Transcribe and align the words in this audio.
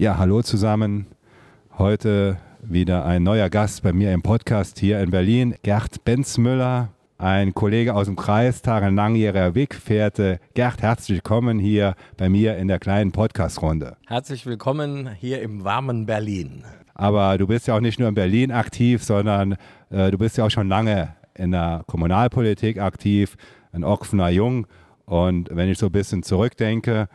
Ja, 0.00 0.16
hallo 0.16 0.40
zusammen. 0.40 1.04
Heute 1.76 2.38
wieder 2.62 3.04
ein 3.04 3.22
neuer 3.22 3.50
Gast 3.50 3.82
bei 3.82 3.92
mir 3.92 4.14
im 4.14 4.22
Podcast 4.22 4.78
hier 4.78 4.98
in 4.98 5.10
Berlin, 5.10 5.56
Gerd 5.62 6.04
Benzmüller, 6.06 6.88
ein 7.18 7.52
Kollege 7.52 7.94
aus 7.94 8.06
dem 8.06 8.16
Kreistag, 8.16 8.82
ein 8.82 8.94
langjähriger 8.94 9.54
Weggefährte. 9.54 10.40
Gerd, 10.54 10.80
herzlich 10.80 11.16
willkommen 11.16 11.58
hier 11.58 11.96
bei 12.16 12.30
mir 12.30 12.56
in 12.56 12.68
der 12.68 12.78
kleinen 12.78 13.12
Podcast-Runde. 13.12 13.98
Herzlich 14.06 14.46
willkommen 14.46 15.10
hier 15.18 15.42
im 15.42 15.64
warmen 15.64 16.06
Berlin. 16.06 16.64
Aber 16.94 17.36
du 17.36 17.46
bist 17.46 17.66
ja 17.66 17.76
auch 17.76 17.80
nicht 17.80 18.00
nur 18.00 18.08
in 18.08 18.14
Berlin 18.14 18.52
aktiv, 18.52 19.04
sondern 19.04 19.58
äh, 19.90 20.10
du 20.10 20.16
bist 20.16 20.38
ja 20.38 20.46
auch 20.46 20.50
schon 20.50 20.70
lange 20.70 21.14
in 21.34 21.50
der 21.50 21.84
Kommunalpolitik 21.86 22.80
aktiv, 22.80 23.36
ein 23.72 23.84
offener 23.84 24.30
Jung. 24.30 24.66
Und 25.04 25.50
wenn 25.54 25.68
ich 25.68 25.76
so 25.76 25.86
ein 25.86 25.92
bisschen 25.92 26.22
zurückdenke, 26.22 27.06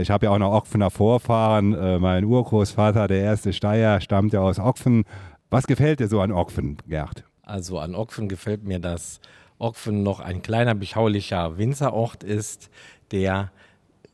ich 0.00 0.10
habe 0.10 0.26
ja 0.26 0.32
auch 0.32 0.38
noch 0.38 0.52
Ochfener 0.52 0.90
Vorfahren. 0.90 1.74
Äh, 1.74 1.98
mein 1.98 2.24
Urgroßvater, 2.24 3.08
der 3.08 3.20
erste 3.20 3.52
Steier, 3.52 4.00
stammt 4.00 4.32
ja 4.32 4.40
aus 4.40 4.58
Ochfen. 4.58 5.04
Was 5.50 5.66
gefällt 5.66 6.00
dir 6.00 6.08
so 6.08 6.20
an 6.20 6.32
Ochfen, 6.32 6.78
Gerd? 6.88 7.24
Also 7.42 7.78
an 7.78 7.94
Ochfen 7.94 8.28
gefällt 8.28 8.64
mir, 8.64 8.78
dass 8.78 9.20
Ochfen 9.58 10.02
noch 10.02 10.20
ein 10.20 10.42
kleiner, 10.42 10.74
beschaulicher 10.74 11.58
Winzerort 11.58 12.24
ist, 12.24 12.70
der 13.12 13.50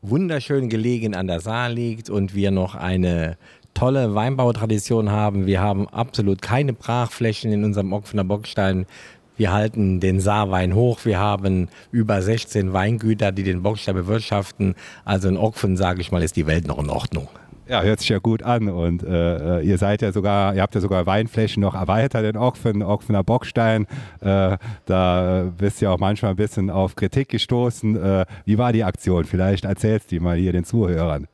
wunderschön 0.03 0.69
gelegen 0.69 1.15
an 1.15 1.29
der 1.29 1.41
Saar 1.41 1.71
liegt 1.71 2.11
und 2.11 2.35
wir 2.35 2.51
noch 2.51 2.75
eine 2.75 3.39
tolle 3.75 4.15
Weinbautradition 4.15 5.11
haben. 5.11 5.47
Wir 5.47 5.61
haben 5.61 5.89
absolut 5.89 6.43
keine 6.43 6.73
Brachflächen 6.73 7.53
in 7.53 7.65
unserem 7.65 7.93
Ochfener 7.93 8.25
Bockstein. 8.25 8.87
Wir 9.37 9.53
halten 9.53 10.01
den 10.01 10.21
Saarwein 10.21 10.75
hoch. 10.75 11.01
Wir 11.05 11.19
haben 11.19 11.69
über 11.91 12.23
16 12.23 12.73
Weingüter, 12.73 13.33
die 13.33 13.43
den 13.43 13.63
Bockstein 13.63 13.95
bewirtschaften. 13.95 14.75
Also 15.05 15.29
in 15.29 15.37
Ochfen, 15.37 15.77
sage 15.77 16.01
ich 16.01 16.13
mal, 16.13 16.23
ist 16.23 16.37
die 16.37 16.47
Welt 16.47 16.67
noch 16.67 16.79
in 16.79 16.91
Ordnung. 16.91 17.29
Ja, 17.69 17.83
hört 17.83 18.01
sich 18.01 18.09
ja 18.09 18.19
gut 18.19 18.43
an. 18.43 18.69
Und 18.69 19.03
äh, 19.03 19.61
ihr 19.61 19.79
seid 19.79 20.03
ja 20.03 20.13
sogar, 20.13 20.55
ihr 20.55 20.63
habt 20.63 20.75
ja 20.75 20.81
sogar 20.81 21.07
Weinflächen 21.07 21.61
noch 21.61 21.75
erweitert 21.75 22.25
in 22.25 22.37
Ochfen, 22.37 22.83
Ochfener 22.83 23.25
Bockstein. 23.25 23.87
Äh, 24.21 24.59
da 24.85 25.53
bist 25.57 25.81
ja 25.81 25.91
auch 25.91 25.99
manchmal 25.99 26.33
ein 26.33 26.37
bisschen 26.37 26.71
auf 26.71 26.97
Kritik 26.97 27.29
gestoßen. 27.29 27.97
Äh, 27.97 28.27
wie 28.45 28.59
war 28.59 28.73
die 28.73 28.85
Aktion? 28.85 29.25
Vielleicht 29.25 29.65
erzählst 29.65 30.11
du 30.11 30.17
die 30.17 30.21
mal 30.21 30.37
hier 30.37 30.53
den 30.53 30.65
Zuhörern. 30.65 31.29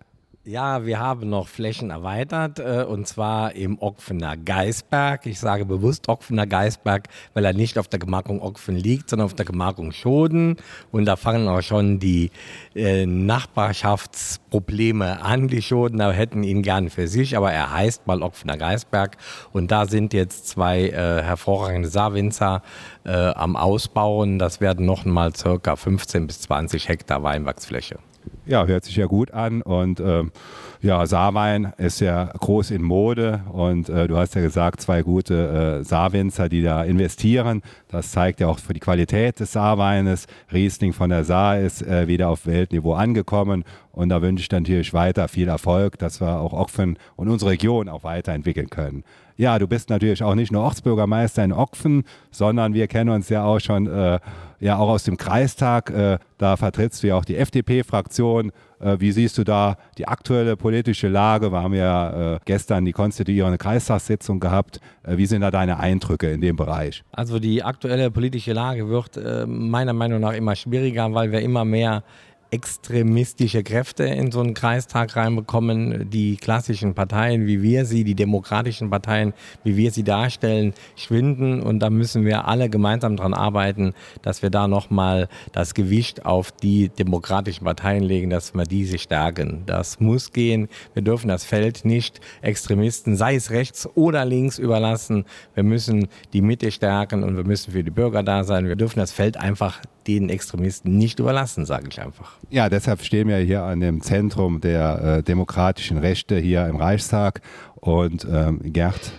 Ja, 0.48 0.84
wir 0.86 0.98
haben 0.98 1.28
noch 1.28 1.46
Flächen 1.46 1.90
erweitert 1.90 2.58
äh, 2.58 2.82
und 2.82 3.06
zwar 3.06 3.54
im 3.54 3.78
Ockfener 3.82 4.38
Geisberg. 4.38 5.26
Ich 5.26 5.40
sage 5.40 5.66
bewusst 5.66 6.08
Ockfener 6.08 6.46
Geisberg, 6.46 7.08
weil 7.34 7.44
er 7.44 7.52
nicht 7.52 7.78
auf 7.78 7.86
der 7.86 7.98
Gemarkung 7.98 8.40
Ockfen 8.40 8.74
liegt, 8.74 9.10
sondern 9.10 9.26
auf 9.26 9.34
der 9.34 9.44
Gemarkung 9.44 9.92
Schoden. 9.92 10.56
Und 10.90 11.04
da 11.04 11.16
fangen 11.16 11.48
auch 11.48 11.60
schon 11.60 11.98
die 11.98 12.30
äh, 12.74 13.04
Nachbarschaftsprobleme 13.04 15.20
an. 15.20 15.48
Die 15.48 15.60
Schodener 15.60 16.12
hätten 16.12 16.42
ihn 16.42 16.62
gern 16.62 16.88
für 16.88 17.08
sich, 17.08 17.36
aber 17.36 17.52
er 17.52 17.70
heißt 17.70 18.06
mal 18.06 18.22
Ockfener 18.22 18.56
Geisberg. 18.56 19.18
Und 19.52 19.70
da 19.70 19.84
sind 19.84 20.14
jetzt 20.14 20.48
zwei 20.48 20.88
äh, 20.88 21.22
hervorragende 21.22 21.90
Saarwinzer 21.90 22.62
äh, 23.04 23.10
am 23.10 23.54
Ausbauen. 23.54 24.38
Das 24.38 24.62
werden 24.62 24.86
noch 24.86 25.04
mal 25.04 25.36
circa 25.36 25.76
15 25.76 26.26
bis 26.26 26.40
20 26.40 26.88
Hektar 26.88 27.22
Weinwachsfläche. 27.22 27.98
Ja, 28.46 28.66
hört 28.66 28.84
sich 28.84 28.96
ja 28.96 29.06
gut 29.06 29.32
an 29.32 29.62
und 29.62 30.00
ähm, 30.00 30.32
ja, 30.80 31.04
Saarwein 31.06 31.72
ist 31.76 32.00
ja 32.00 32.26
groß 32.26 32.70
in 32.70 32.82
Mode 32.82 33.42
und 33.52 33.88
äh, 33.88 34.06
du 34.06 34.16
hast 34.16 34.34
ja 34.34 34.40
gesagt, 34.40 34.80
zwei 34.80 35.02
gute 35.02 35.80
äh, 35.80 35.84
Saarwinzer, 35.84 36.48
die 36.48 36.62
da 36.62 36.84
investieren. 36.84 37.62
Das 37.88 38.12
zeigt 38.12 38.40
ja 38.40 38.46
auch 38.46 38.58
für 38.58 38.74
die 38.74 38.80
Qualität 38.80 39.40
des 39.40 39.52
Saarweines. 39.52 40.26
Riesling 40.52 40.92
von 40.92 41.10
der 41.10 41.24
Saar 41.24 41.58
ist 41.58 41.82
äh, 41.82 42.06
wieder 42.06 42.28
auf 42.28 42.46
Weltniveau 42.46 42.94
angekommen 42.94 43.64
und 43.90 44.10
da 44.10 44.22
wünsche 44.22 44.42
ich 44.42 44.50
natürlich 44.50 44.94
weiter 44.94 45.26
viel 45.26 45.48
Erfolg, 45.48 45.98
dass 45.98 46.20
wir 46.20 46.38
auch 46.40 46.52
Ochfen 46.52 46.98
und 47.16 47.28
unsere 47.28 47.50
Region 47.50 47.88
auch 47.88 48.04
weiterentwickeln 48.04 48.70
können. 48.70 49.02
Ja, 49.38 49.56
du 49.60 49.68
bist 49.68 49.88
natürlich 49.88 50.24
auch 50.24 50.34
nicht 50.34 50.50
nur 50.50 50.62
Ortsbürgermeister 50.64 51.44
in 51.44 51.52
Ochfen, 51.52 52.02
sondern 52.32 52.74
wir 52.74 52.88
kennen 52.88 53.10
uns 53.10 53.28
ja 53.28 53.44
auch 53.44 53.60
schon 53.60 53.86
äh, 53.86 54.18
ja 54.58 54.78
auch 54.78 54.88
aus 54.88 55.04
dem 55.04 55.16
Kreistag. 55.16 55.90
Äh, 55.90 56.18
da 56.38 56.56
vertrittst 56.56 57.04
du 57.04 57.06
ja 57.06 57.14
auch 57.14 57.24
die 57.24 57.36
FDP-Fraktion. 57.36 58.50
Äh, 58.80 58.96
wie 58.98 59.12
siehst 59.12 59.38
du 59.38 59.44
da 59.44 59.76
die 59.96 60.08
aktuelle 60.08 60.56
politische 60.56 61.06
Lage? 61.06 61.52
Wir 61.52 61.62
haben 61.62 61.74
ja 61.74 62.34
äh, 62.34 62.38
gestern 62.46 62.84
die 62.84 62.90
konstituierende 62.90 63.58
Kreistagssitzung 63.58 64.40
gehabt. 64.40 64.80
Äh, 65.04 65.18
wie 65.18 65.26
sind 65.26 65.42
da 65.42 65.52
deine 65.52 65.78
Eindrücke 65.78 66.32
in 66.32 66.40
dem 66.40 66.56
Bereich? 66.56 67.04
Also 67.12 67.38
die 67.38 67.62
aktuelle 67.62 68.10
politische 68.10 68.52
Lage 68.52 68.88
wird 68.88 69.18
äh, 69.18 69.46
meiner 69.46 69.92
Meinung 69.92 70.20
nach 70.20 70.32
immer 70.32 70.56
schwieriger, 70.56 71.14
weil 71.14 71.30
wir 71.30 71.42
immer 71.42 71.64
mehr 71.64 72.02
extremistische 72.50 73.62
Kräfte 73.62 74.04
in 74.04 74.32
so 74.32 74.40
einen 74.40 74.54
Kreistag 74.54 75.16
reinbekommen. 75.16 76.08
Die 76.10 76.36
klassischen 76.36 76.94
Parteien, 76.94 77.46
wie 77.46 77.62
wir 77.62 77.84
sie, 77.84 78.04
die 78.04 78.14
demokratischen 78.14 78.90
Parteien, 78.90 79.34
wie 79.64 79.76
wir 79.76 79.90
sie 79.90 80.02
darstellen, 80.02 80.72
schwinden. 80.96 81.60
Und 81.60 81.80
da 81.80 81.90
müssen 81.90 82.24
wir 82.24 82.46
alle 82.46 82.70
gemeinsam 82.70 83.16
daran 83.16 83.34
arbeiten, 83.34 83.92
dass 84.22 84.42
wir 84.42 84.50
da 84.50 84.66
nochmal 84.66 85.28
das 85.52 85.74
Gewicht 85.74 86.24
auf 86.24 86.50
die 86.50 86.88
demokratischen 86.88 87.64
Parteien 87.64 88.02
legen, 88.02 88.30
dass 88.30 88.54
wir 88.54 88.64
diese 88.64 88.98
stärken. 88.98 89.64
Das 89.66 90.00
muss 90.00 90.32
gehen. 90.32 90.68
Wir 90.94 91.02
dürfen 91.02 91.28
das 91.28 91.44
Feld 91.44 91.84
nicht 91.84 92.20
Extremisten, 92.40 93.16
sei 93.16 93.34
es 93.34 93.50
rechts 93.50 93.88
oder 93.94 94.24
links, 94.24 94.58
überlassen. 94.58 95.24
Wir 95.54 95.64
müssen 95.64 96.08
die 96.32 96.40
Mitte 96.40 96.70
stärken 96.70 97.22
und 97.24 97.36
wir 97.36 97.44
müssen 97.44 97.72
für 97.72 97.84
die 97.84 97.90
Bürger 97.90 98.22
da 98.22 98.44
sein. 98.44 98.66
Wir 98.66 98.76
dürfen 98.76 98.98
das 98.98 99.12
Feld 99.12 99.36
einfach 99.36 99.80
den 100.06 100.28
Extremisten 100.28 100.96
nicht 100.96 101.18
überlassen, 101.18 101.66
sage 101.66 101.88
ich 101.90 102.00
einfach. 102.00 102.32
Ja, 102.50 102.68
deshalb 102.68 103.02
stehen 103.02 103.28
wir 103.28 103.36
hier 103.38 103.62
an 103.62 103.80
dem 103.80 104.00
Zentrum 104.00 104.60
der 104.60 105.18
äh, 105.18 105.22
demokratischen 105.22 105.98
Rechte 105.98 106.38
hier 106.38 106.66
im 106.66 106.76
Reichstag. 106.76 107.42
Und 107.76 108.26
ähm, 108.30 108.60
Gerd, 108.64 109.12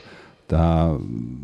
da 0.50 0.98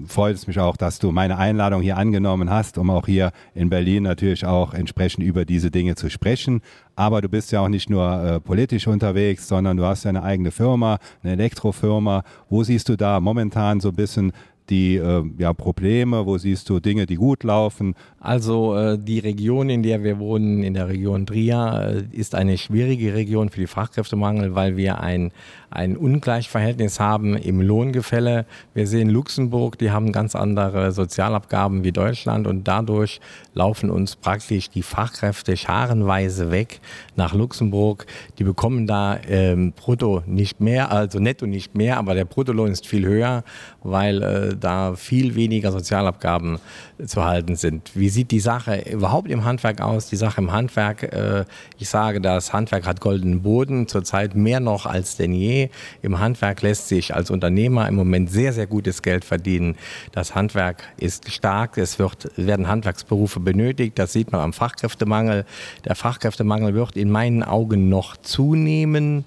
freut 0.08 0.36
es 0.36 0.48
mich 0.48 0.60
auch, 0.60 0.78
dass 0.78 0.98
du 0.98 1.12
meine 1.12 1.38
Einladung 1.38 1.84
hier 1.84 1.96
angenommen 1.96 2.50
hast, 2.50 2.80
um 2.80 2.90
auch 2.90 3.06
hier 3.06 3.32
in 3.54 3.70
Berlin 3.70 4.02
natürlich 4.02 4.48
auch 4.48 4.74
entsprechend 4.74 5.24
über 5.24 5.46
diese 5.46 5.70
Dinge 5.70 5.94
zu 5.94 6.10
sprechen. 6.10 6.62
Aber 6.96 7.22
du 7.22 7.30
bist 7.30 7.52
ja 7.52 7.62
auch 7.62 7.68
nicht 7.68 7.88
nur 7.88 8.24
äh, 8.24 8.40
politisch 8.40 8.88
unterwegs, 8.88 9.48
sondern 9.48 9.78
du 9.78 9.86
hast 9.86 10.06
ja 10.06 10.10
eine 10.10 10.24
eigene 10.24 10.50
Firma, 10.50 10.98
eine 11.22 11.34
Elektrofirma. 11.34 12.24
Wo 12.50 12.64
siehst 12.64 12.90
du 12.90 12.96
da 12.96 13.20
momentan 13.20 13.80
so 13.80 13.90
ein 13.90 13.96
bisschen 13.96 14.34
die 14.70 14.96
äh, 14.96 15.24
ja, 15.38 15.54
Probleme? 15.54 16.26
Wo 16.26 16.38
siehst 16.38 16.70
du 16.70 16.80
Dinge, 16.80 17.06
die 17.06 17.16
gut 17.16 17.44
laufen? 17.44 17.96
Also 18.20 18.76
äh, 18.76 18.98
die 18.98 19.20
Region, 19.20 19.70
in 19.70 19.84
der 19.84 20.04
wir 20.04 20.20
wohnen, 20.20 20.64
in 20.64 20.74
der 20.74 20.88
Region 20.88 21.26
Trier, 21.26 22.06
äh, 22.12 22.18
ist 22.18 22.36
eine 22.36 22.58
schwierige 22.58 23.14
Region 23.14 23.50
für 23.50 23.60
die 23.60 23.68
Fachkräftemangel, 23.68 24.56
weil 24.56 24.78
wir 24.78 25.00
ein, 25.00 25.32
ein 25.70 25.96
Ungleichverhältnis 25.96 27.00
haben 27.00 27.38
im 27.38 27.62
Lohngefälle. 27.62 28.46
Wir 28.74 28.88
sehen 28.88 29.10
Luxemburg, 29.10 29.78
die 29.78 29.92
haben 29.92 30.12
ganz 30.12 30.36
andere 30.36 30.92
Sozialabgaben 30.92 31.84
wie 31.84 31.92
Deutschland 31.92 32.48
und 32.48 32.68
dadurch 32.68 33.22
laufen 33.54 33.92
uns 33.92 34.16
praktisch 34.16 34.70
die 34.70 34.84
Fachkräfte 34.84 35.56
scharenweise 35.58 36.52
weg 36.52 36.80
nach 37.16 37.34
Luxemburg. 37.34 38.06
Die 38.40 38.44
bekommen 38.44 38.88
da 38.88 39.20
ähm, 39.28 39.74
brutto 39.74 40.24
nicht 40.26 40.60
mehr, 40.60 40.92
also 40.92 41.20
netto 41.20 41.46
nicht 41.46 41.76
mehr, 41.76 41.98
aber 41.98 42.16
der 42.16 42.26
Bruttolohn 42.26 42.72
ist 42.72 42.88
viel 42.88 43.06
höher, 43.06 43.44
weil 43.84 44.24
äh, 44.24 44.55
da 44.56 44.96
viel 44.96 45.36
weniger 45.36 45.72
Sozialabgaben 45.72 46.60
zu 47.06 47.24
halten 47.24 47.56
sind. 47.56 47.92
Wie 47.94 48.10
sieht 48.10 48.32
die 48.32 48.40
Sache 48.40 48.90
überhaupt 48.90 49.30
im 49.30 49.44
Handwerk 49.44 49.82
aus? 49.82 50.08
Die 50.10 50.16
Sache 50.16 50.42
im 50.42 50.52
Handwerk, 50.52 51.04
äh, 51.04 51.46
ich 51.78 51.90
sage, 51.90 52.22
das 52.22 52.54
Handwerk 52.54 52.86
hat 52.86 53.02
goldenen 53.02 53.42
Boden, 53.42 53.88
zurzeit 53.88 54.36
mehr 54.36 54.60
noch 54.60 54.86
als 54.86 55.18
denn 55.18 55.34
je. 55.34 55.70
Im 56.02 56.20
Handwerk 56.20 56.62
lässt 56.62 56.88
sich 56.88 57.14
als 57.14 57.30
Unternehmer 57.30 57.88
im 57.88 57.96
Moment 57.96 58.32
sehr, 58.32 58.54
sehr 58.54 58.68
gutes 58.68 59.02
Geld 59.02 59.26
verdienen. 59.26 59.76
Das 60.12 60.36
Handwerk 60.36 60.84
ist 60.98 61.32
stark, 61.32 61.78
es 61.78 62.00
wird, 62.00 62.32
werden 62.38 62.68
Handwerksberufe 62.68 63.40
benötigt, 63.40 64.00
das 64.00 64.14
sieht 64.14 64.32
man 64.32 64.42
am 64.42 64.54
Fachkräftemangel. 64.54 65.46
Der 65.86 65.96
Fachkräftemangel 65.96 66.74
wird 66.74 66.96
in 66.96 67.10
meinen 67.10 67.44
Augen 67.44 67.90
noch 67.90 68.18
zunehmen 68.18 69.26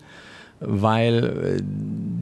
weil 0.60 1.58
äh, 1.58 1.62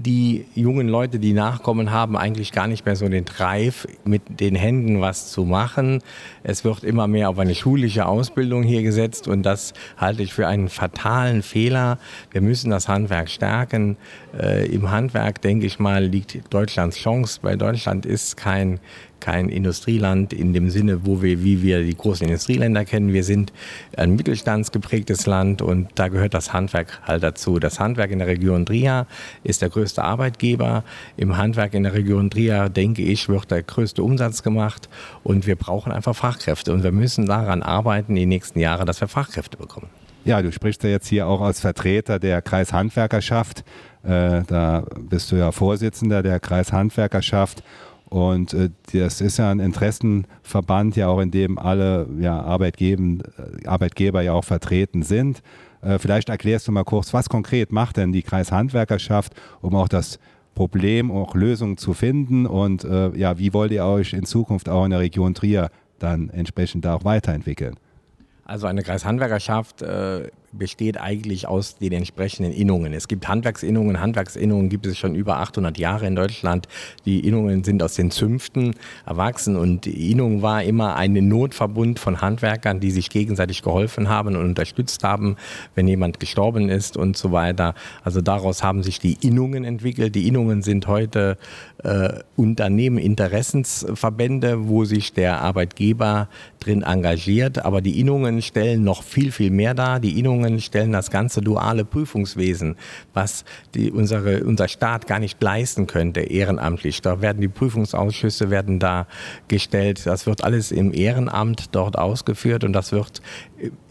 die 0.06 0.44
jungen 0.54 0.88
Leute, 0.88 1.18
die 1.18 1.32
nachkommen, 1.32 1.90
haben 1.90 2.16
eigentlich 2.16 2.52
gar 2.52 2.68
nicht 2.68 2.86
mehr 2.86 2.94
so 2.94 3.08
den 3.08 3.24
Drive, 3.24 3.88
mit 4.04 4.22
den 4.40 4.54
Händen 4.54 5.00
was 5.00 5.32
zu 5.32 5.44
machen. 5.44 6.02
Es 6.44 6.64
wird 6.64 6.84
immer 6.84 7.08
mehr 7.08 7.28
auf 7.28 7.38
eine 7.38 7.54
schulische 7.54 8.06
Ausbildung 8.06 8.62
hier 8.62 8.82
gesetzt 8.82 9.26
und 9.26 9.42
das 9.42 9.74
halte 9.96 10.22
ich 10.22 10.32
für 10.32 10.46
einen 10.46 10.68
fatalen 10.68 11.42
Fehler. 11.42 11.98
Wir 12.30 12.40
müssen 12.40 12.70
das 12.70 12.88
Handwerk 12.88 13.28
stärken. 13.30 13.96
Äh, 14.38 14.66
Im 14.66 14.90
Handwerk, 14.90 15.40
denke 15.42 15.66
ich 15.66 15.78
mal, 15.78 16.04
liegt 16.04 16.52
Deutschlands 16.54 16.98
Chance, 16.98 17.40
weil 17.42 17.56
Deutschland 17.56 18.06
ist 18.06 18.36
kein 18.36 18.78
kein 19.20 19.48
Industrieland 19.48 20.32
in 20.32 20.52
dem 20.52 20.70
Sinne, 20.70 21.04
wo 21.04 21.22
wir, 21.22 21.42
wie 21.42 21.62
wir 21.62 21.82
die 21.82 21.96
großen 21.96 22.26
Industrieländer 22.26 22.84
kennen. 22.84 23.12
Wir 23.12 23.24
sind 23.24 23.52
ein 23.96 24.14
mittelstandsgeprägtes 24.14 25.26
Land 25.26 25.62
und 25.62 25.88
da 25.94 26.08
gehört 26.08 26.34
das 26.34 26.52
Handwerk 26.52 27.00
halt 27.02 27.22
dazu. 27.22 27.58
Das 27.58 27.80
Handwerk 27.80 28.10
in 28.10 28.20
Region 28.26 28.66
Trier 28.66 29.06
ist 29.44 29.62
der 29.62 29.70
größte 29.70 30.02
Arbeitgeber. 30.02 30.84
Im 31.16 31.36
Handwerk 31.36 31.74
in 31.74 31.84
der 31.84 31.94
Region 31.94 32.30
Trier, 32.30 32.68
denke 32.68 33.02
ich, 33.02 33.28
wird 33.28 33.50
der 33.50 33.62
größte 33.62 34.02
Umsatz 34.02 34.42
gemacht 34.42 34.88
und 35.22 35.46
wir 35.46 35.56
brauchen 35.56 35.92
einfach 35.92 36.14
Fachkräfte 36.14 36.72
und 36.72 36.82
wir 36.82 36.92
müssen 36.92 37.26
daran 37.26 37.62
arbeiten 37.62 38.14
den 38.14 38.28
nächsten 38.28 38.58
Jahren, 38.58 38.86
dass 38.86 39.00
wir 39.00 39.08
Fachkräfte 39.08 39.56
bekommen. 39.56 39.88
Ja, 40.24 40.42
du 40.42 40.50
sprichst 40.50 40.82
ja 40.82 40.90
jetzt 40.90 41.06
hier 41.06 41.28
auch 41.28 41.40
als 41.40 41.60
Vertreter 41.60 42.18
der 42.18 42.42
Kreishandwerkerschaft. 42.42 43.64
Äh, 44.02 44.42
da 44.48 44.84
bist 44.98 45.30
du 45.30 45.36
ja 45.36 45.52
Vorsitzender 45.52 46.22
der 46.24 46.40
Kreishandwerkerschaft. 46.40 47.62
Und 48.08 48.52
äh, 48.52 48.70
das 48.92 49.20
ist 49.20 49.38
ja 49.38 49.50
ein 49.50 49.60
Interessenverband, 49.60 50.96
ja 50.96 51.08
auch 51.08 51.20
in 51.20 51.30
dem 51.30 51.58
alle 51.58 52.08
ja, 52.18 52.40
Arbeitgeber, 52.40 53.24
Arbeitgeber 53.66 54.22
ja 54.22 54.32
auch 54.32 54.44
vertreten 54.44 55.02
sind. 55.02 55.42
Äh, 55.82 55.98
vielleicht 55.98 56.28
erklärst 56.28 56.68
du 56.68 56.72
mal 56.72 56.84
kurz, 56.84 57.12
was 57.12 57.28
konkret 57.28 57.72
macht 57.72 57.96
denn 57.96 58.12
die 58.12 58.22
Kreishandwerkerschaft, 58.22 59.34
um 59.60 59.74
auch 59.74 59.88
das 59.88 60.18
Problem, 60.54 61.10
auch 61.10 61.34
Lösungen 61.34 61.76
zu 61.76 61.92
finden 61.92 62.46
und 62.46 62.82
äh, 62.84 63.10
ja, 63.16 63.38
wie 63.38 63.52
wollt 63.52 63.72
ihr 63.72 63.84
euch 63.84 64.14
in 64.14 64.24
Zukunft 64.24 64.68
auch 64.68 64.84
in 64.84 64.90
der 64.90 65.00
Region 65.00 65.34
Trier 65.34 65.70
dann 65.98 66.30
entsprechend 66.30 66.84
da 66.84 66.94
auch 66.94 67.04
weiterentwickeln? 67.04 67.76
Also 68.44 68.66
eine 68.66 68.82
Kreishandwerkerschaft 68.82 69.82
äh, 69.82 70.30
besteht 70.58 71.00
eigentlich 71.00 71.48
aus 71.48 71.76
den 71.76 71.92
entsprechenden 71.92 72.52
Innungen. 72.52 72.92
Es 72.92 73.08
gibt 73.08 73.28
Handwerksinnungen. 73.28 74.00
Handwerksinnungen 74.00 74.68
gibt 74.68 74.86
es 74.86 74.98
schon 74.98 75.14
über 75.14 75.38
800 75.38 75.78
Jahre 75.78 76.06
in 76.06 76.16
Deutschland. 76.16 76.68
Die 77.04 77.20
Innungen 77.20 77.64
sind 77.64 77.82
aus 77.82 77.94
den 77.94 78.10
Zünften 78.10 78.74
erwachsen 79.04 79.56
und 79.56 79.84
die 79.84 80.10
Innung 80.10 80.42
war 80.42 80.62
immer 80.62 80.96
ein 80.96 81.12
Notverbund 81.12 81.98
von 81.98 82.20
Handwerkern, 82.20 82.80
die 82.80 82.90
sich 82.90 83.10
gegenseitig 83.10 83.62
geholfen 83.62 84.08
haben 84.08 84.36
und 84.36 84.44
unterstützt 84.44 85.02
haben, 85.04 85.36
wenn 85.74 85.88
jemand 85.88 86.20
gestorben 86.20 86.68
ist 86.68 86.96
und 86.96 87.16
so 87.16 87.32
weiter. 87.32 87.74
Also 88.04 88.20
daraus 88.20 88.62
haben 88.62 88.82
sich 88.82 88.98
die 88.98 89.16
Innungen 89.20 89.64
entwickelt. 89.64 90.14
Die 90.14 90.28
Innungen 90.28 90.62
sind 90.62 90.86
heute 90.86 91.38
äh, 91.82 92.20
Unternehmen, 92.36 92.98
Interessensverbände, 92.98 94.68
wo 94.68 94.84
sich 94.84 95.12
der 95.12 95.40
Arbeitgeber 95.40 96.28
drin 96.60 96.82
engagiert. 96.82 97.64
Aber 97.64 97.80
die 97.80 98.00
Innungen 98.00 98.42
stellen 98.42 98.84
noch 98.84 99.02
viel, 99.02 99.32
viel 99.32 99.50
mehr 99.50 99.74
dar. 99.74 100.00
Die 100.00 100.18
Innungen 100.18 100.45
Prüfungen 100.46 100.60
stellen 100.60 100.92
das 100.92 101.10
ganze 101.10 101.40
duale 101.40 101.84
Prüfungswesen, 101.84 102.76
was 103.14 103.44
die, 103.74 103.90
unsere, 103.90 104.44
unser 104.44 104.68
Staat 104.68 105.06
gar 105.06 105.18
nicht 105.18 105.42
leisten 105.42 105.86
könnte, 105.86 106.20
ehrenamtlich. 106.20 107.02
Da 107.02 107.20
werden 107.20 107.40
die 107.40 107.48
Prüfungsausschüsse 107.48 108.50
werden 108.50 108.78
da 108.78 109.06
gestellt. 109.48 110.06
Das 110.06 110.26
wird 110.26 110.44
alles 110.44 110.70
im 110.70 110.92
Ehrenamt 110.92 111.74
dort 111.74 111.98
ausgeführt 111.98 112.64
und 112.64 112.72
das 112.72 112.92
wird 112.92 113.22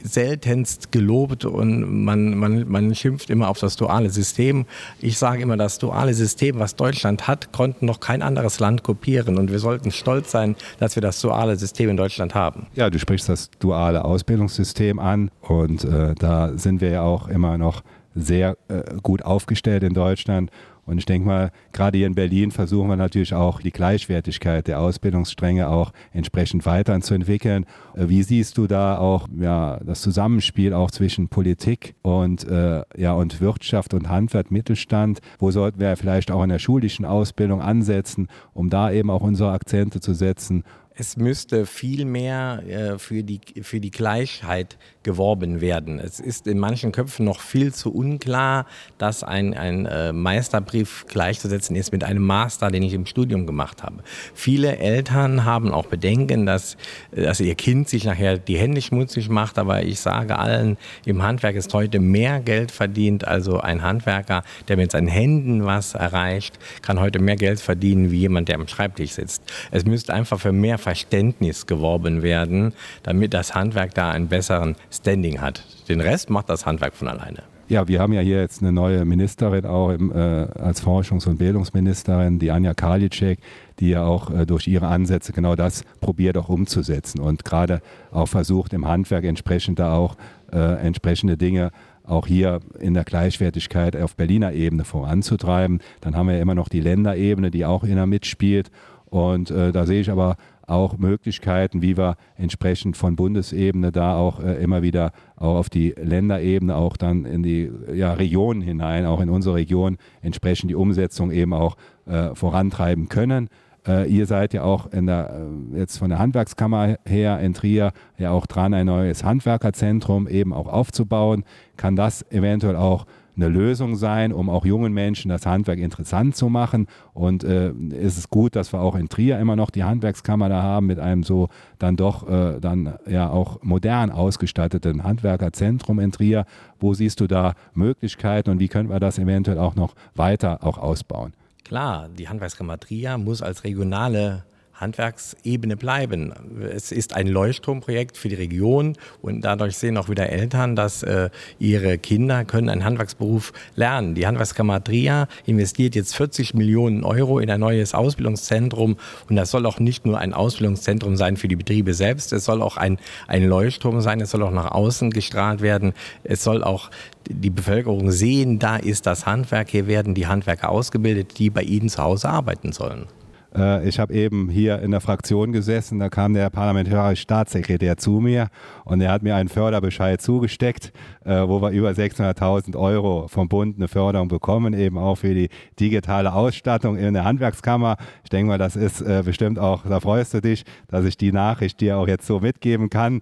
seltenst 0.04 0.92
gelobt 0.92 1.46
und 1.46 2.04
man, 2.04 2.38
man, 2.38 2.68
man 2.68 2.96
schimpft 2.96 3.30
immer 3.30 3.50
auf 3.50 3.60
das 3.60 3.76
duale 3.76 4.10
System. 4.10 4.66
Ich 5.00 5.18
sage 5.18 5.42
immer, 5.42 5.58
das 5.58 5.80
duale 5.80 6.14
System, 6.14 6.60
was 6.60 6.76
Deutschland 6.76 7.28
hat, 7.28 7.52
konnte 7.52 7.86
noch 7.86 8.00
kein 8.00 8.22
anderes 8.22 8.60
Land 8.60 8.84
kopieren 8.84 9.38
und 9.38 9.52
wir 9.52 9.60
sollten 9.60 9.92
stolz 9.92 10.32
sein, 10.32 10.56
dass 10.80 10.96
wir 10.96 11.02
das 11.02 11.20
duale 11.22 11.56
System 11.56 11.90
in 11.90 11.98
Deutschland 11.98 12.36
haben. 12.36 12.68
Ja, 12.76 12.90
du 12.90 13.00
sprichst 13.00 13.30
das 13.30 13.50
duale 13.60 14.06
Ausbildungssystem 14.06 15.00
an 15.00 15.32
und 15.42 15.84
äh, 15.84 16.16
da 16.16 16.58
sind 16.58 16.82
wir 16.82 16.90
ja 16.90 17.02
auch 17.02 17.28
immer 17.28 17.58
noch 17.58 17.82
sehr 18.16 18.58
äh, 18.70 18.84
gut 19.04 19.24
aufgestellt 19.24 19.84
in 19.84 19.94
Deutschland. 19.94 20.50
Und 20.86 21.00
ich 21.00 21.06
denke 21.06 21.28
mal, 21.28 21.52
gerade 21.74 21.98
hier 21.98 22.08
in 22.08 22.16
Berlin 22.16 22.52
versuchen 22.52 22.90
wir 22.90 22.96
natürlich 22.96 23.34
auch 23.34 23.60
die 23.60 23.72
Gleichwertigkeit 23.72 24.68
der 24.68 24.80
Ausbildungsstränge 24.80 25.68
auch 25.68 25.92
entsprechend 26.14 26.66
weiterzuentwickeln. 26.66 27.66
Äh, 27.96 28.10
wie 28.10 28.24
siehst 28.24 28.58
du 28.58 28.68
da 28.68 28.98
auch 28.98 29.28
ja, 29.40 29.80
das 29.84 30.02
Zusammenspiel 30.02 30.74
auch 30.74 30.92
zwischen 30.92 31.28
Politik 31.28 31.96
und, 32.04 32.48
äh, 32.48 32.84
ja, 32.96 33.14
und 33.14 33.42
Wirtschaft 33.42 33.94
und 33.94 34.10
Handwerk, 34.10 34.52
Mittelstand? 34.52 35.20
Wo 35.40 35.52
sollten 35.52 35.80
wir 35.80 35.96
vielleicht 35.98 36.32
auch 36.32 36.44
in 36.44 36.50
der 36.50 36.60
schulischen 36.60 37.06
Ausbildung 37.06 37.62
ansetzen, 37.62 38.28
um 38.54 38.70
da 38.70 38.92
eben 38.92 39.10
auch 39.10 39.22
unsere 39.22 39.52
Akzente 39.52 40.00
zu 40.00 40.14
setzen 40.14 40.64
es 40.98 41.18
müsste 41.18 41.66
viel 41.66 42.06
mehr 42.06 42.64
äh, 42.68 42.98
für, 42.98 43.24
die, 43.24 43.42
für 43.62 43.80
die 43.80 43.92
Gleichheit 43.92 44.78
geworben 45.04 45.62
werden. 45.62 46.00
Es 46.00 46.20
ist 46.20 46.48
in 46.48 46.58
manchen 46.58 46.92
Köpfen 46.92 47.26
noch 47.26 47.42
viel 47.42 47.74
zu 47.74 47.94
unklar, 47.94 48.66
dass 48.98 49.24
ein, 49.24 49.54
ein 49.54 49.86
äh, 49.86 50.14
Meisterbrief 50.14 51.06
gleichzusetzen 51.08 51.76
ist 51.76 51.92
mit 51.92 52.04
einem 52.04 52.24
Master, 52.24 52.72
den 52.72 52.82
ich 52.82 52.94
im 52.94 53.06
Studium 53.06 53.46
gemacht 53.46 53.84
habe. 53.84 54.04
Viele 54.34 54.78
Eltern 54.78 55.44
haben 55.44 55.72
auch 55.72 55.86
Bedenken, 55.86 56.46
dass, 56.46 56.78
dass 57.12 57.40
ihr 57.40 57.56
Kind 57.56 57.90
sich 57.90 58.06
nachher 58.06 58.38
die 58.38 58.58
Hände 58.58 58.82
schmutzig 58.82 59.30
macht, 59.30 59.60
aber 59.60 59.84
ich 59.84 60.00
sage 60.00 60.40
allen, 60.40 60.78
im 61.06 61.22
Handwerk 61.22 61.56
ist 61.56 61.74
heute 61.74 62.00
mehr 62.00 62.40
Geld 62.40 62.72
verdient. 62.72 63.28
Also 63.28 63.60
ein 63.60 63.82
Handwerker, 63.84 64.44
der 64.68 64.78
mit 64.78 64.92
seinen 64.92 65.08
Händen 65.08 65.66
was 65.66 65.94
erreicht, 65.94 66.58
kann 66.82 67.00
heute 67.00 67.20
mehr 67.20 67.36
Geld 67.36 67.60
verdienen 67.60 68.12
wie 68.12 68.20
jemand, 68.20 68.48
der 68.48 68.56
am 68.56 68.68
Schreibtisch 68.68 69.12
sitzt. 69.12 69.44
Es 69.72 69.86
müsste 69.86 70.14
einfach 70.14 70.40
für 70.40 70.52
mehr 70.52 70.80
Verständnis 70.86 71.66
geworben 71.66 72.22
werden, 72.22 72.72
damit 73.02 73.34
das 73.34 73.56
Handwerk 73.56 73.96
da 73.96 74.12
einen 74.12 74.28
besseren 74.28 74.76
Standing 74.92 75.42
hat. 75.42 75.64
Den 75.90 76.00
Rest 76.00 76.30
macht 76.30 76.48
das 76.48 76.68
Handwerk 76.68 76.94
von 76.94 77.08
alleine. 77.08 77.42
Ja, 77.68 77.88
wir 77.88 78.00
haben 78.00 78.14
ja 78.14 78.22
hier 78.22 78.40
jetzt 78.40 78.62
eine 78.62 78.72
neue 78.72 79.04
Ministerin 79.04 79.66
auch 79.66 79.90
im, 79.90 80.12
äh, 80.12 80.16
als 80.16 80.84
Forschungs- 80.84 81.28
und 81.28 81.40
Bildungsministerin, 81.40 82.38
die 82.38 82.52
Anja 82.52 82.76
Karliczek, 82.76 83.40
die 83.80 83.90
ja 83.90 84.06
auch 84.06 84.30
äh, 84.30 84.46
durch 84.46 84.68
ihre 84.68 84.86
Ansätze 84.86 85.34
genau 85.34 85.56
das 85.56 85.84
probiert 86.02 86.38
auch 86.38 86.50
umzusetzen 86.50 87.20
und 87.20 87.44
gerade 87.44 87.82
auch 88.12 88.28
versucht 88.28 88.74
im 88.74 88.88
Handwerk 88.88 89.24
entsprechend 89.24 89.80
da 89.80 89.96
auch 89.96 90.16
äh, 90.54 90.60
entsprechende 90.86 91.36
Dinge 91.36 91.72
auch 92.04 92.28
hier 92.28 92.60
in 92.80 92.94
der 92.94 93.06
Gleichwertigkeit 93.06 93.96
auf 93.96 94.16
Berliner 94.16 94.54
Ebene 94.54 94.86
voranzutreiben. 94.86 95.80
Dann 96.02 96.16
haben 96.16 96.28
wir 96.28 96.36
ja 96.36 96.44
immer 96.44 96.54
noch 96.54 96.70
die 96.70 96.82
Länderebene, 96.82 97.50
die 97.50 97.66
auch 97.66 97.84
immer 97.84 98.06
mitspielt. 98.06 98.70
Und 99.06 99.50
äh, 99.50 99.72
da 99.72 99.86
sehe 99.86 100.02
ich 100.02 100.12
aber 100.12 100.36
auch 100.68 100.98
Möglichkeiten, 100.98 101.82
wie 101.82 101.98
wir 101.98 102.16
entsprechend 102.38 102.98
von 102.98 103.16
Bundesebene 103.16 103.92
da 103.92 104.16
auch 104.16 104.40
äh, 104.40 104.62
immer 104.64 104.82
wieder 104.82 105.12
auch 105.36 105.56
auf 105.56 105.70
die 105.70 105.94
Länderebene, 105.98 106.76
auch 106.76 106.98
dann 106.98 107.26
in 107.26 107.44
die 107.44 107.72
ja, 107.94 108.14
Regionen 108.14 108.62
hinein, 108.62 109.06
auch 109.06 109.22
in 109.22 109.30
unsere 109.30 109.56
Region 109.56 109.98
entsprechend 110.22 110.72
die 110.72 110.76
Umsetzung 110.76 111.32
eben 111.32 111.54
auch 111.54 111.78
äh, 112.06 112.34
vorantreiben 112.36 113.10
können. 113.10 113.50
Äh, 113.88 114.10
ihr 114.10 114.26
seid 114.26 114.54
ja 114.54 114.64
auch 114.64 114.90
der, 114.92 115.48
äh, 115.74 115.80
jetzt 115.80 115.98
von 115.98 116.10
der 116.10 116.20
Handwerkskammer 116.20 116.98
her 117.06 117.40
in 117.40 117.54
Trier 117.54 117.92
ja 118.18 118.32
auch 118.32 118.48
dran, 118.48 118.74
ein 118.74 118.88
neues 118.88 119.24
Handwerkerzentrum 119.24 120.28
eben 120.28 120.54
auch 120.54 120.68
aufzubauen. 120.68 121.44
Kann 121.78 121.96
das 121.96 122.30
eventuell 122.32 122.76
auch 122.76 123.06
eine 123.36 123.48
Lösung 123.48 123.96
sein, 123.96 124.32
um 124.32 124.50
auch 124.50 124.66
jungen 124.66 124.94
Menschen 124.94 125.30
das 125.30 125.46
Handwerk 125.46 125.80
interessant 125.80 126.36
zu 126.36 126.50
machen. 126.50 126.88
Und 127.14 127.44
äh, 127.44 127.72
ist 127.72 128.18
es 128.18 128.30
gut, 128.30 128.56
dass 128.56 128.74
wir 128.74 128.82
auch 128.82 128.96
in 128.96 129.10
Trier 129.10 129.40
immer 129.40 129.56
noch 129.56 129.70
die 129.70 129.84
Handwerkskammer 129.84 130.50
da 130.50 130.62
haben 130.62 130.88
mit 130.88 131.00
einem 131.00 131.24
so 131.24 131.50
dann 131.80 131.96
doch 131.96 132.28
äh, 132.30 132.60
dann 132.60 132.96
ja 133.08 133.30
auch 133.30 133.62
modern 133.62 134.12
ausgestatteten 134.12 135.04
Handwerkerzentrum 135.04 136.00
in 136.00 136.12
Trier. 136.12 136.46
Wo 136.80 136.94
siehst 136.94 137.20
du 137.20 137.28
da 137.28 137.54
Möglichkeiten 137.74 138.50
und 138.50 138.60
wie 138.60 138.68
können 138.68 138.90
wir 138.90 139.00
das 139.00 139.18
eventuell 139.18 139.58
auch 139.58 139.76
noch 139.76 139.96
weiter 140.16 140.64
auch 140.64 140.78
ausbauen? 140.78 141.34
Klar, 141.64 142.10
die 142.16 142.30
Handwerkskammer 142.30 142.80
Trier 142.80 143.18
muss 143.18 143.42
als 143.42 143.64
regionale 143.64 144.44
Handwerksebene 144.76 145.78
bleiben. 145.78 146.34
Es 146.74 146.92
ist 146.92 147.16
ein 147.16 147.28
Leuchtturmprojekt 147.28 148.18
für 148.18 148.30
die 148.30 148.36
Region 148.36 148.98
und 149.22 149.42
dadurch 149.42 149.78
sehen 149.78 149.98
auch 149.98 150.10
wieder 150.10 150.30
Eltern, 150.30 150.76
dass 150.76 151.04
äh, 151.04 151.30
ihre 151.60 151.98
Kinder 151.98 152.44
können 152.46 152.70
einen 152.70 152.84
Handwerksberuf 152.84 153.54
lernen. 153.76 154.16
Die 154.16 154.28
Handwerkskammer 154.28 154.84
Trier 154.84 155.28
investiert 155.46 155.96
jetzt 155.96 156.16
40 156.16 156.54
Millionen 156.54 157.04
Euro 157.04 157.40
in 157.40 157.50
ein 157.50 157.60
neues 157.60 157.94
Ausbildungszentrum 157.94 158.98
und 159.30 159.36
das 159.36 159.52
soll 159.52 159.66
auch 159.66 159.80
nicht 159.80 160.06
nur 160.06 160.20
ein 160.20 160.34
Ausbildungszentrum 160.34 161.16
sein 161.16 161.38
für 161.38 161.48
die 161.48 161.56
Betriebe 161.56 161.94
selbst, 161.94 162.34
es 162.34 162.46
soll 162.46 162.62
auch 162.62 162.78
ein, 162.78 162.98
ein 163.28 163.46
Leuchtturm 163.48 164.02
sein, 164.02 164.20
es 164.20 164.32
soll 164.32 164.44
auch 164.44 164.52
nach 164.52 164.72
außen 164.72 165.12
gestrahlt 165.12 165.62
werden, 165.62 165.94
es 166.24 166.44
soll 166.44 166.64
auch 166.64 166.92
die 167.28 167.50
Bevölkerung 167.50 168.12
sehen, 168.12 168.60
da 168.60 168.76
ist 168.76 169.06
das 169.06 169.26
Handwerk, 169.26 169.70
hier 169.70 169.88
werden 169.88 170.14
die 170.14 170.28
Handwerker 170.28 170.70
ausgebildet, 170.70 171.40
die 171.40 171.50
bei 171.50 171.64
Ihnen 171.64 171.90
zu 171.90 172.04
Hause 172.04 172.30
arbeiten 172.30 172.72
sollen. 172.72 173.08
Äh, 173.56 173.88
ich 173.88 174.00
habe 174.00 174.14
eben 174.14 174.50
hier 174.50 174.80
in 174.82 174.92
der 174.92 175.02
Fraktion 175.02 175.52
gesessen, 175.52 176.00
da 176.00 176.10
kam 176.10 176.34
der 176.34 176.50
parlamentarische 176.50 177.22
Staatssekretär 177.22 177.98
zu 177.98 178.20
mir 178.20 178.48
und 178.84 179.02
er 179.02 179.12
hat 179.12 179.24
mir 179.24 179.36
einen 179.36 179.50
Förderbescheid 179.50 180.22
zugesteckt, 180.22 180.92
äh, 181.24 181.48
wo 181.48 181.62
wir 181.62 181.72
über 181.72 181.92
600.000 181.92 182.76
Euro 182.76 183.28
vom 183.28 183.48
Bund 183.48 183.78
eine 183.78 183.88
Förderung 183.88 184.28
bekommen, 184.28 184.74
eben 184.74 184.98
auch 184.98 185.16
für 185.16 185.34
die 185.34 185.50
digitale 185.80 186.34
Ausstattung 186.34 186.98
in 186.98 187.14
der 187.14 187.24
Handwerkskammer. 187.24 187.98
Ich 188.24 188.30
denke 188.30 188.50
mal, 188.50 188.58
das 188.58 188.76
ist 188.76 189.02
äh, 189.02 189.24
bestimmt 189.24 189.60
auch, 189.60 189.84
da 189.84 190.00
freust 190.00 190.34
du 190.34 190.42
dich, 190.42 190.64
dass 190.88 191.06
ich 191.06 191.18
die 191.18 191.32
Nachricht 191.32 191.80
dir 191.82 191.98
auch 191.98 192.08
jetzt 192.08 192.28
so 192.28 192.40
mitgeben 192.40 192.90
kann. 192.90 193.22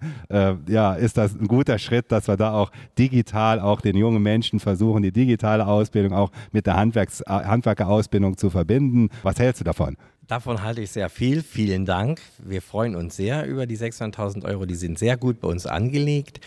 Ja, 0.68 0.94
ist 0.94 1.16
das 1.16 1.34
ein 1.34 1.46
guter 1.46 1.78
Schritt, 1.78 2.10
dass 2.10 2.28
wir 2.28 2.36
da 2.36 2.52
auch 2.52 2.70
digital 2.98 3.60
auch 3.60 3.80
den 3.80 3.96
jungen 3.96 4.22
Menschen 4.22 4.58
versuchen, 4.58 5.02
die 5.02 5.12
digitale 5.12 5.66
Ausbildung 5.66 6.12
auch 6.12 6.30
mit 6.52 6.66
der 6.66 6.76
Handwerks 6.76 7.22
Handwerkerausbildung 7.26 8.36
zu 8.36 8.50
verbinden. 8.50 9.10
Was 9.22 9.38
hältst 9.38 9.60
du 9.60 9.64
davon? 9.64 9.96
Davon 10.26 10.62
halte 10.62 10.80
ich 10.80 10.90
sehr 10.90 11.10
viel. 11.10 11.42
Vielen 11.42 11.84
Dank. 11.84 12.18
Wir 12.38 12.62
freuen 12.62 12.96
uns 12.96 13.14
sehr 13.14 13.44
über 13.46 13.66
die 13.66 13.76
600.000 13.76 14.46
Euro. 14.46 14.64
Die 14.64 14.74
sind 14.74 14.98
sehr 14.98 15.18
gut 15.18 15.38
bei 15.38 15.48
uns 15.48 15.66
angelegt. 15.66 16.40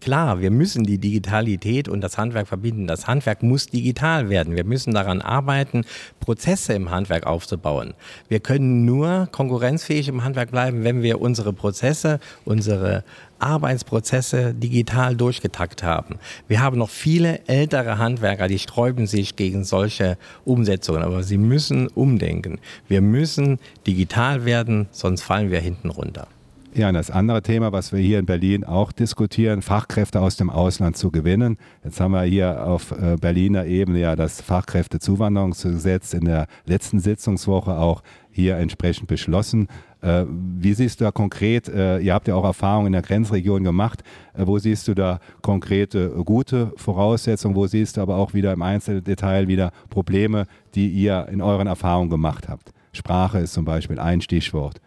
Klar, 0.00 0.40
wir 0.40 0.52
müssen 0.52 0.84
die 0.84 0.98
Digitalität 0.98 1.88
und 1.88 2.02
das 2.02 2.18
Handwerk 2.18 2.46
verbinden. 2.46 2.86
Das 2.86 3.08
Handwerk 3.08 3.42
muss 3.42 3.66
digital 3.66 4.28
werden. 4.28 4.54
Wir 4.54 4.62
müssen 4.64 4.94
daran 4.94 5.22
arbeiten, 5.22 5.84
Prozesse 6.20 6.74
im 6.74 6.92
Handwerk 6.92 7.26
aufzubauen. 7.26 7.94
Wir 8.28 8.38
können 8.38 8.84
nur 8.84 9.28
konkurrenzfähig 9.32 10.06
im 10.06 10.22
Handwerk 10.22 10.52
bleiben, 10.52 10.84
wenn 10.84 11.02
wir 11.02 11.20
unsere 11.20 11.52
Prozesse, 11.52 12.20
unsere 12.44 13.02
Arbeitsprozesse 13.38 14.54
digital 14.54 15.16
durchgetakt 15.16 15.82
haben. 15.82 16.16
Wir 16.48 16.60
haben 16.60 16.78
noch 16.78 16.90
viele 16.90 17.46
ältere 17.46 17.98
Handwerker, 17.98 18.48
die 18.48 18.58
sträuben 18.58 19.06
sich 19.06 19.36
gegen 19.36 19.64
solche 19.64 20.18
Umsetzungen, 20.44 21.02
aber 21.02 21.22
sie 21.22 21.38
müssen 21.38 21.88
umdenken. 21.88 22.58
Wir 22.88 23.00
müssen 23.00 23.58
digital 23.86 24.44
werden, 24.44 24.88
sonst 24.90 25.22
fallen 25.22 25.50
wir 25.50 25.60
hinten 25.60 25.90
runter. 25.90 26.28
Ja, 26.76 26.88
und 26.88 26.94
das 26.94 27.10
andere 27.10 27.40
Thema, 27.40 27.72
was 27.72 27.90
wir 27.90 28.00
hier 28.00 28.18
in 28.18 28.26
Berlin 28.26 28.62
auch 28.62 28.92
diskutieren, 28.92 29.62
Fachkräfte 29.62 30.20
aus 30.20 30.36
dem 30.36 30.50
Ausland 30.50 30.98
zu 30.98 31.10
gewinnen. 31.10 31.56
Jetzt 31.82 32.00
haben 32.00 32.12
wir 32.12 32.24
hier 32.24 32.66
auf 32.66 32.92
äh, 32.92 33.16
Berliner 33.18 33.64
Ebene 33.64 34.00
ja 34.00 34.14
das 34.14 34.42
Fachkräftezuwanderungsgesetz 34.42 36.12
in 36.12 36.26
der 36.26 36.48
letzten 36.66 37.00
Sitzungswoche 37.00 37.78
auch 37.78 38.02
hier 38.30 38.58
entsprechend 38.58 39.08
beschlossen. 39.08 39.68
Äh, 40.06 40.24
wie 40.28 40.72
siehst 40.72 41.00
du 41.00 41.04
da 41.04 41.10
konkret, 41.10 41.68
äh, 41.68 41.98
ihr 41.98 42.14
habt 42.14 42.28
ja 42.28 42.36
auch 42.36 42.44
Erfahrungen 42.44 42.88
in 42.88 42.92
der 42.92 43.02
Grenzregion 43.02 43.64
gemacht, 43.64 44.04
wo 44.36 44.58
siehst 44.58 44.86
du 44.86 44.94
da 44.94 45.18
konkrete 45.42 46.10
gute 46.24 46.72
Voraussetzungen, 46.76 47.56
wo 47.56 47.66
siehst 47.66 47.96
du 47.96 48.02
aber 48.02 48.16
auch 48.16 48.32
wieder 48.32 48.52
im 48.52 48.62
Einzeldetail 48.62 49.48
wieder 49.48 49.72
Probleme, 49.90 50.46
die 50.76 50.88
ihr 50.90 51.26
in 51.30 51.42
euren 51.42 51.66
Erfahrungen 51.66 52.10
gemacht 52.10 52.48
habt? 52.48 52.70
Sprache 52.92 53.38
ist 53.40 53.52
zum 53.52 53.64
Beispiel 53.64 53.98
ein 53.98 54.20
Stichwort. 54.20 54.80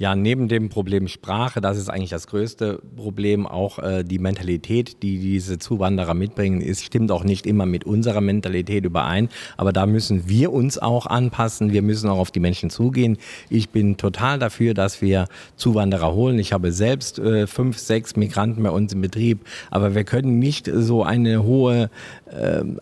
Ja, 0.00 0.14
neben 0.14 0.46
dem 0.46 0.68
Problem 0.68 1.08
Sprache, 1.08 1.60
das 1.60 1.76
ist 1.76 1.88
eigentlich 1.88 2.10
das 2.10 2.28
größte 2.28 2.80
Problem, 2.94 3.48
auch 3.48 3.80
äh, 3.80 4.04
die 4.04 4.20
Mentalität, 4.20 5.02
die 5.02 5.18
diese 5.18 5.58
Zuwanderer 5.58 6.14
mitbringen, 6.14 6.60
ist, 6.60 6.84
stimmt 6.84 7.10
auch 7.10 7.24
nicht 7.24 7.48
immer 7.48 7.66
mit 7.66 7.82
unserer 7.82 8.20
Mentalität 8.20 8.84
überein. 8.84 9.28
Aber 9.56 9.72
da 9.72 9.86
müssen 9.86 10.28
wir 10.28 10.52
uns 10.52 10.78
auch 10.78 11.06
anpassen. 11.06 11.72
Wir 11.72 11.82
müssen 11.82 12.08
auch 12.08 12.18
auf 12.18 12.30
die 12.30 12.38
Menschen 12.38 12.70
zugehen. 12.70 13.18
Ich 13.50 13.70
bin 13.70 13.96
total 13.96 14.38
dafür, 14.38 14.72
dass 14.72 15.02
wir 15.02 15.26
Zuwanderer 15.56 16.14
holen. 16.14 16.38
Ich 16.38 16.52
habe 16.52 16.70
selbst 16.70 17.18
äh, 17.18 17.48
fünf, 17.48 17.76
sechs 17.76 18.14
Migranten 18.14 18.62
bei 18.62 18.70
uns 18.70 18.92
im 18.92 19.00
Betrieb. 19.00 19.40
Aber 19.68 19.96
wir 19.96 20.04
können 20.04 20.38
nicht 20.38 20.70
so 20.72 21.02
eine 21.02 21.42
hohe, 21.42 21.90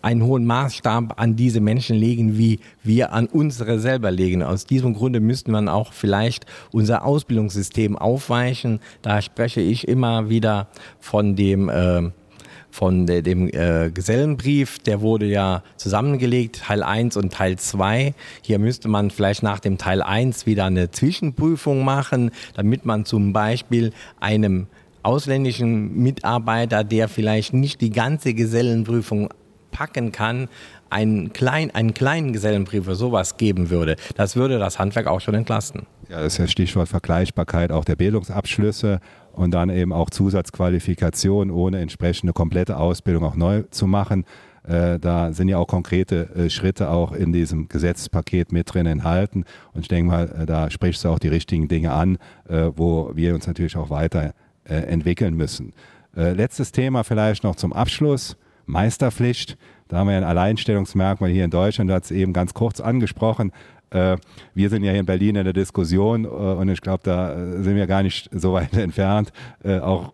einen 0.01 0.23
hohen 0.23 0.45
Maßstab 0.45 1.19
an 1.19 1.35
diese 1.35 1.61
Menschen 1.61 1.95
legen, 1.95 2.37
wie 2.37 2.59
wir 2.83 3.13
an 3.13 3.27
unsere 3.27 3.79
selber 3.79 4.11
legen. 4.11 4.43
Aus 4.43 4.65
diesem 4.65 4.93
Grunde 4.93 5.19
müssten 5.19 5.51
man 5.51 5.69
auch 5.69 5.93
vielleicht 5.93 6.45
unser 6.71 7.05
Ausbildungssystem 7.05 7.97
aufweichen. 7.97 8.79
Da 9.01 9.21
spreche 9.21 9.61
ich 9.61 9.87
immer 9.87 10.29
wieder 10.29 10.67
von 10.99 11.35
dem 11.35 11.69
äh, 11.69 12.09
von 12.69 13.07
dem 13.07 13.47
äh, 13.47 13.89
Gesellenbrief, 13.91 14.77
der 14.79 15.01
wurde 15.01 15.25
ja 15.25 15.63
zusammengelegt, 15.77 16.61
Teil 16.67 16.83
1 16.83 17.17
und 17.17 17.33
Teil 17.33 17.57
2. 17.57 18.13
Hier 18.43 18.59
müsste 18.59 18.87
man 18.87 19.09
vielleicht 19.09 19.41
nach 19.41 19.59
dem 19.59 19.79
Teil 19.79 20.03
1 20.03 20.45
wieder 20.45 20.65
eine 20.65 20.91
Zwischenprüfung 20.91 21.83
machen, 21.83 22.29
damit 22.55 22.85
man 22.85 23.05
zum 23.05 23.33
Beispiel 23.33 23.93
einem 24.19 24.67
ausländischen 25.03 25.97
Mitarbeiter, 26.01 26.83
der 26.83 27.07
vielleicht 27.07 27.53
nicht 27.53 27.81
die 27.81 27.89
ganze 27.89 28.33
Gesellenprüfung 28.33 29.29
packen 29.71 30.11
kann, 30.11 30.49
einen, 30.89 31.33
klein, 31.33 31.71
einen 31.71 31.93
kleinen 31.93 32.33
Gesellenbrief 32.33 32.85
für 32.85 32.95
sowas 32.95 33.37
geben 33.37 33.69
würde. 33.69 33.95
Das 34.15 34.35
würde 34.35 34.59
das 34.59 34.79
Handwerk 34.79 35.07
auch 35.07 35.21
schon 35.21 35.35
entlasten. 35.35 35.85
Ja, 36.09 36.21
das 36.21 36.33
ist 36.33 36.37
ja 36.39 36.47
Stichwort 36.47 36.87
Vergleichbarkeit 36.87 37.71
auch 37.71 37.85
der 37.85 37.95
Bildungsabschlüsse 37.95 38.99
und 39.33 39.51
dann 39.51 39.69
eben 39.69 39.93
auch 39.93 40.09
Zusatzqualifikation 40.09 41.51
ohne 41.51 41.79
entsprechende 41.79 42.33
komplette 42.33 42.77
Ausbildung 42.77 43.23
auch 43.23 43.35
neu 43.35 43.63
zu 43.69 43.87
machen. 43.87 44.25
Äh, 44.67 44.99
da 44.99 45.31
sind 45.31 45.47
ja 45.47 45.57
auch 45.57 45.67
konkrete 45.67 46.29
äh, 46.35 46.49
Schritte 46.49 46.89
auch 46.89 47.13
in 47.13 47.31
diesem 47.31 47.69
Gesetzespaket 47.69 48.51
mit 48.51 48.73
drin 48.73 48.85
enthalten. 48.85 49.45
Und 49.73 49.81
ich 49.81 49.87
denke 49.87 50.11
mal, 50.11 50.29
äh, 50.41 50.45
da 50.45 50.69
sprichst 50.69 51.03
du 51.05 51.09
auch 51.09 51.19
die 51.19 51.29
richtigen 51.29 51.67
Dinge 51.67 51.91
an, 51.91 52.17
wo 52.49 53.11
wir 53.13 53.35
uns 53.35 53.45
natürlich 53.45 53.75
auch 53.75 53.89
weiter 53.89 54.33
äh, 54.67 54.75
entwickeln 54.75 55.35
müssen. 55.35 55.73
Äh, 56.15 56.33
letztes 56.33 56.71
Thema 56.71 57.03
vielleicht 57.03 57.43
noch 57.43 57.55
zum 57.55 57.73
Abschluss. 57.73 58.37
Meisterpflicht. 58.67 59.57
Da 59.87 59.97
haben 59.97 60.09
wir 60.09 60.17
ein 60.17 60.23
Alleinstellungsmerkmal 60.23 61.29
hier 61.29 61.45
in 61.45 61.51
Deutschland, 61.51 61.89
du 61.89 61.93
hast 61.93 62.05
es 62.05 62.11
eben 62.11 62.33
ganz 62.33 62.53
kurz 62.53 62.81
angesprochen. 62.81 63.53
Äh, 63.89 64.17
wir 64.53 64.69
sind 64.69 64.83
ja 64.83 64.91
hier 64.91 64.99
in 64.99 65.05
Berlin 65.05 65.37
in 65.37 65.45
der 65.45 65.53
Diskussion 65.53 66.25
äh, 66.25 66.27
und 66.27 66.67
ich 66.67 66.81
glaube, 66.81 67.01
da 67.03 67.33
äh, 67.33 67.63
sind 67.63 67.77
wir 67.77 67.87
gar 67.87 68.03
nicht 68.03 68.29
so 68.33 68.51
weit 68.53 68.73
entfernt, 68.77 69.31
auch 69.63 70.13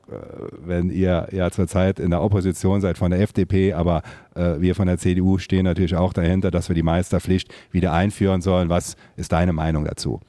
wenn 0.65 0.89
ihr 0.89 1.27
ja 1.31 1.49
zurzeit 1.51 1.99
in 1.99 2.11
der 2.11 2.21
Opposition 2.21 2.81
seid 2.81 2.97
von 2.97 3.11
der 3.11 3.21
FDP, 3.21 3.73
aber 3.73 4.03
wir 4.35 4.73
von 4.73 4.87
der 4.87 4.97
CDU 4.97 5.37
stehen 5.37 5.65
natürlich 5.65 5.95
auch 5.95 6.13
dahinter, 6.13 6.49
dass 6.49 6.69
wir 6.69 6.75
die 6.75 6.83
Meisterpflicht 6.83 7.53
wieder 7.71 7.93
einführen 7.93 8.41
sollen. 8.41 8.69
Was 8.69 8.95
ist 9.15 9.31
deine 9.31 9.53
Meinung 9.53 9.85
dazu? 9.85 10.21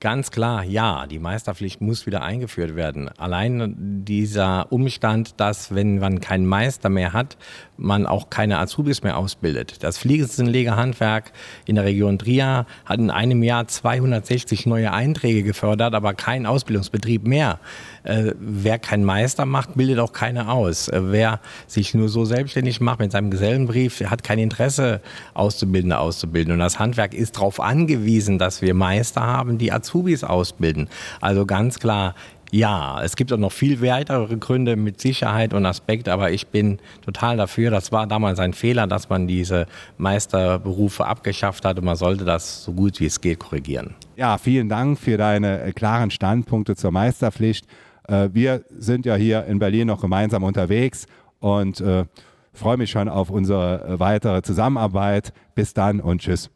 Ganz 0.00 0.30
klar, 0.30 0.64
ja, 0.64 1.06
die 1.06 1.18
Meisterpflicht 1.18 1.82
muss 1.82 2.06
wieder 2.06 2.22
eingeführt 2.22 2.74
werden. 2.74 3.10
Allein 3.18 3.74
dieser 3.76 4.72
Umstand, 4.72 5.38
dass 5.38 5.74
wenn 5.74 5.98
man 5.98 6.22
keinen 6.22 6.46
Meister 6.46 6.88
mehr 6.88 7.12
hat, 7.12 7.36
man 7.76 8.06
auch 8.06 8.30
keine 8.30 8.58
Azubis 8.60 9.02
mehr 9.02 9.18
ausbildet. 9.18 9.84
Das 9.84 9.98
Fliesenlegerhandwerk 9.98 11.32
in 11.66 11.74
der 11.74 11.84
Region 11.84 12.18
Trier 12.18 12.64
hat 12.86 12.98
in 12.98 13.10
einem 13.10 13.42
Jahr 13.42 13.68
260 13.68 14.64
neue 14.64 14.90
Einträge 14.90 15.42
gefördert, 15.42 15.94
aber 15.94 16.14
kein 16.14 16.46
Ausbildungsbetrieb 16.46 17.26
mehr. 17.26 17.58
Äh, 18.02 18.32
wer 18.38 18.78
keinen 18.78 19.04
Meister 19.04 19.44
macht, 19.44 19.74
bildet 19.74 19.98
auch 19.98 20.14
keine 20.14 20.50
aus. 20.50 20.88
Äh, 20.88 21.12
wer 21.12 21.40
sich 21.66 21.92
nur 21.92 22.08
so 22.08 22.24
selbstständig 22.24 22.80
macht 22.80 23.00
mit 23.00 23.12
seinem 23.12 23.30
Gesellenbrief, 23.30 24.00
hat 24.08 24.24
kein 24.24 24.38
Interesse, 24.38 25.02
Auszubildende 25.34 25.98
auszubilden. 25.98 26.54
Und 26.54 26.58
das 26.60 26.78
Handwerk 26.78 27.12
ist 27.12 27.36
darauf 27.36 27.60
angewiesen, 27.60 28.38
dass 28.38 28.62
wir 28.62 28.72
Meister 28.72 29.20
haben, 29.20 29.58
die 29.58 29.70
Azubis 29.72 29.89
ausbilden. 30.24 30.88
Also 31.20 31.46
ganz 31.46 31.78
klar, 31.78 32.14
ja, 32.52 33.00
es 33.02 33.14
gibt 33.14 33.32
auch 33.32 33.38
noch 33.38 33.52
viel 33.52 33.80
weitere 33.80 34.36
Gründe 34.36 34.74
mit 34.74 35.00
Sicherheit 35.00 35.54
und 35.54 35.64
Aspekt, 35.66 36.08
aber 36.08 36.32
ich 36.32 36.48
bin 36.48 36.78
total 37.04 37.36
dafür. 37.36 37.70
Das 37.70 37.92
war 37.92 38.06
damals 38.06 38.40
ein 38.40 38.54
Fehler, 38.54 38.86
dass 38.86 39.08
man 39.08 39.28
diese 39.28 39.66
Meisterberufe 39.98 41.06
abgeschafft 41.06 41.64
hat 41.64 41.78
und 41.78 41.84
man 41.84 41.96
sollte 41.96 42.24
das 42.24 42.64
so 42.64 42.72
gut 42.72 42.98
wie 42.98 43.06
es 43.06 43.20
geht 43.20 43.38
korrigieren. 43.38 43.94
Ja, 44.16 44.36
vielen 44.36 44.68
Dank 44.68 44.98
für 44.98 45.16
deine 45.16 45.62
äh, 45.62 45.72
klaren 45.72 46.10
Standpunkte 46.10 46.74
zur 46.74 46.90
Meisterpflicht. 46.90 47.66
Äh, 48.08 48.30
wir 48.32 48.64
sind 48.76 49.06
ja 49.06 49.14
hier 49.14 49.44
in 49.44 49.60
Berlin 49.60 49.86
noch 49.86 50.00
gemeinsam 50.00 50.42
unterwegs 50.42 51.06
und 51.38 51.80
äh, 51.80 52.04
freue 52.52 52.76
mich 52.76 52.90
schon 52.90 53.08
auf 53.08 53.30
unsere 53.30 54.00
weitere 54.00 54.42
Zusammenarbeit. 54.42 55.32
Bis 55.54 55.72
dann 55.72 56.00
und 56.00 56.20
tschüss. 56.20 56.50